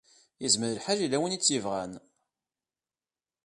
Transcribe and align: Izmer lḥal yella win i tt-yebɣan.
Izmer 0.45 0.71
lḥal 0.77 0.99
yella 1.01 1.17
win 1.21 1.35
i 1.35 1.39
tt-yebɣan. 1.39 1.91